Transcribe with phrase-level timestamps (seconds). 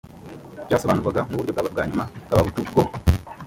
[0.67, 2.83] byasobanurwaga nk uburyo bwa nyuma bw abahutu bwo